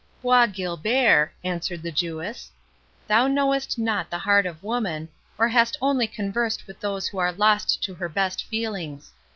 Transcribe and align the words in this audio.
"Bois 0.23 0.47
Guilbert," 0.47 1.31
answered 1.43 1.83
the 1.83 1.91
Jewess, 1.91 2.49
"thou 3.07 3.27
knowest 3.27 3.77
not 3.77 4.09
the 4.09 4.17
heart 4.17 4.47
of 4.47 4.63
woman, 4.63 5.09
or 5.37 5.47
hast 5.47 5.77
only 5.79 6.07
conversed 6.07 6.65
with 6.65 6.79
those 6.79 7.05
who 7.07 7.19
are 7.19 7.31
lost 7.33 7.83
to 7.83 7.93
her 7.93 8.09
best 8.09 8.43
feelings. 8.45 9.13